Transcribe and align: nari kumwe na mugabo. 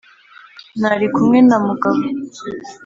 nari 0.79 1.07
kumwe 1.15 1.39
na 1.47 1.57
mugabo. 1.65 2.01